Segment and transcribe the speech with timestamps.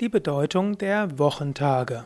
[0.00, 2.02] Die Bedeutung der Wochentage.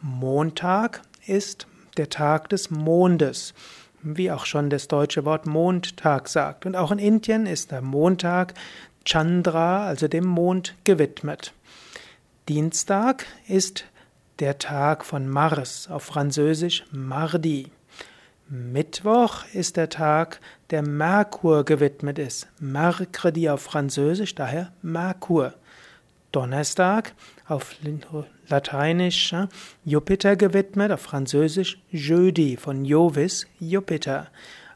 [0.00, 1.66] Montag ist
[1.96, 3.54] der Tag des Mondes,
[4.02, 6.66] wie auch schon das deutsche Wort Mondtag sagt.
[6.66, 8.54] Und auch in Indien ist der Montag
[9.04, 11.52] Chandra, also dem Mond, gewidmet.
[12.48, 13.86] Dienstag ist
[14.38, 17.72] der Tag von Mars, auf Französisch Mardi.
[18.48, 20.40] Mittwoch ist der Tag,
[20.70, 22.48] der Merkur gewidmet ist.
[22.60, 25.54] Mercredi auf Französisch, daher Merkur.
[26.32, 27.14] Donnerstag
[27.46, 27.74] auf
[28.48, 29.34] Lateinisch
[29.84, 34.28] Jupiter gewidmet, auf Französisch Jeudi von Jovis, Jupiter.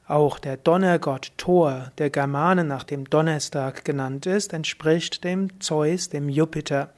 [0.09, 6.29] Auch der Donnergott Thor, der Germanen nach dem Donnerstag genannt ist, entspricht dem Zeus, dem
[6.29, 6.93] Jupiter.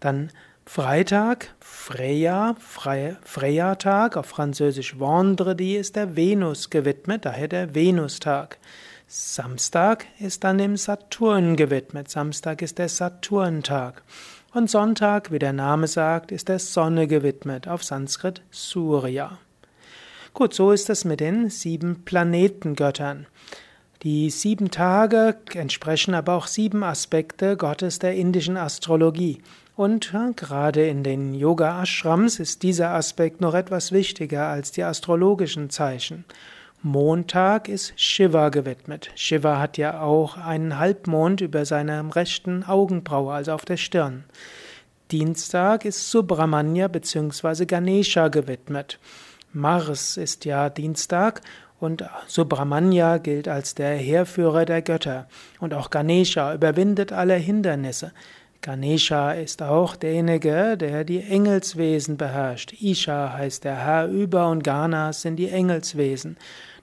[0.00, 0.30] Dann
[0.64, 8.58] Freitag, Freya, Freya-Tag, auf Französisch Vendredi ist der Venus gewidmet, daher der Venustag.
[9.08, 14.02] Samstag ist dann dem Saturn gewidmet, Samstag ist der Saturntag.
[14.52, 19.38] Und Sonntag, wie der Name sagt, ist der Sonne gewidmet, auf Sanskrit Surya.
[20.34, 23.28] Gut, so ist es mit den sieben Planetengöttern.
[24.02, 29.40] Die sieben Tage entsprechen aber auch sieben Aspekte Gottes der indischen Astrologie.
[29.76, 36.24] Und gerade in den Yoga-Ashrams ist dieser Aspekt noch etwas wichtiger als die astrologischen Zeichen.
[36.86, 39.10] Montag ist Shiva gewidmet.
[39.16, 44.22] Shiva hat ja auch einen Halbmond über seiner rechten Augenbraue, also auf der Stirn.
[45.10, 47.66] Dienstag ist Subramanya bzw.
[47.66, 49.00] Ganesha gewidmet.
[49.52, 51.40] Mars ist ja Dienstag
[51.80, 55.26] und Subramanya gilt als der Heerführer der Götter.
[55.58, 58.12] Und auch Ganesha überwindet alle Hindernisse.
[58.60, 62.74] Ganesha ist auch derjenige, der die Engelswesen beherrscht.
[62.80, 66.36] Isha heißt der Herr über und Ganas sind die Engelswesen.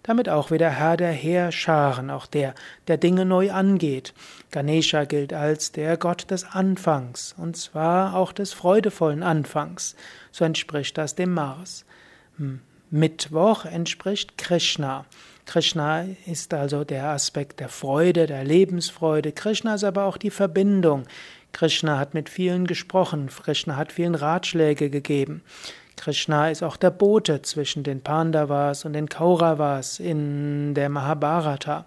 [0.03, 2.53] Damit auch wieder Herr der Heerscharen, auch der,
[2.88, 4.14] der Dinge neu angeht.
[4.52, 9.96] Ganesha gilt als der Gott des Anfangs, und zwar auch des freudevollen Anfangs.
[10.31, 11.86] So entspricht das dem Mars.
[12.38, 12.59] Hm.
[12.90, 15.06] Mittwoch entspricht Krishna.
[15.46, 19.31] Krishna ist also der Aspekt der Freude, der Lebensfreude.
[19.31, 21.06] Krishna ist aber auch die Verbindung.
[21.53, 25.44] Krishna hat mit vielen gesprochen, Krishna hat vielen Ratschläge gegeben.
[25.96, 31.86] Krishna ist auch der Bote zwischen den Pandavas und den Kauravas in der Mahabharata.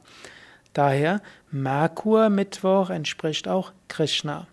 [0.72, 4.47] Daher Merkur Mittwoch entspricht auch Krishna.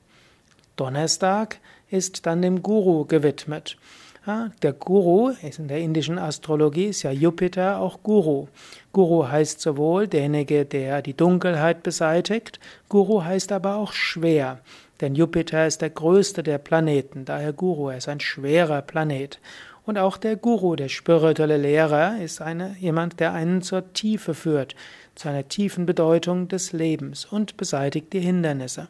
[0.76, 1.60] Donnerstag
[1.90, 3.78] ist dann dem Guru gewidmet.
[4.26, 8.48] Der Guru ist in der indischen Astrologie ist ja Jupiter auch Guru.
[8.94, 14.60] Guru heißt sowohl derjenige, der die Dunkelheit beseitigt, Guru heißt aber auch schwer.
[15.04, 19.38] Denn Jupiter ist der größte der Planeten, daher Guru, er ist ein schwerer Planet.
[19.86, 24.78] Und auch der Guru, der spirituelle Lehrer, ist eine, jemand, der einen zur Tiefe führt,
[25.16, 28.88] zu einer tiefen Bedeutung des Lebens und beseitigt die Hindernisse.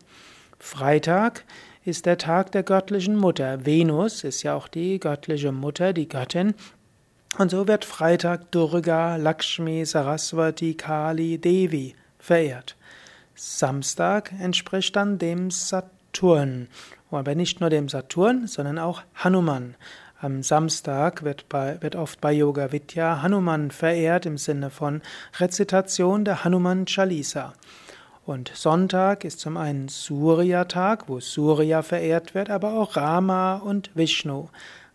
[0.60, 1.46] Freitag
[1.84, 3.66] ist der Tag der göttlichen Mutter.
[3.66, 6.54] Venus ist ja auch die göttliche Mutter, die Göttin.
[7.40, 12.76] Und so wird Freitag Durga, Lakshmi, Saraswati, Kali, Devi verehrt.
[13.36, 15.50] Samstag entspricht dann dem
[16.14, 16.68] Saturn.
[17.10, 19.76] Aber nicht nur dem Saturn, sondern auch Hanuman.
[20.20, 25.02] Am Samstag wird, bei, wird oft bei Yoga Vidya Hanuman verehrt im Sinne von
[25.40, 27.54] Rezitation der Hanuman Chalisa.
[28.26, 34.48] Und Sonntag ist zum einen Surya-Tag, wo Surya verehrt wird, aber auch Rama und Vishnu.